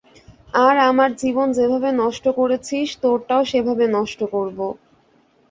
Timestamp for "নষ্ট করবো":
3.97-4.67